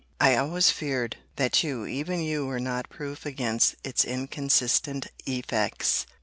[0.19, 6.07] —I always feared, that you, even you, were not proof against its inconsistent effects.